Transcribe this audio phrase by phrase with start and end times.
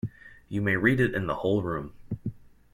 [0.49, 1.93] You may read it in the whole room.